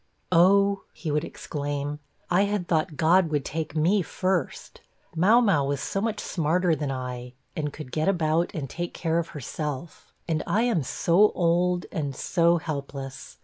[0.31, 1.99] 'Oh,' he would exclaim,
[2.31, 4.81] 'I had thought God would take me first,
[5.15, 9.19] Mau mau was so much smarter than I, and could get about and take care
[9.19, 13.37] of herself; and I am so old, and so helpless.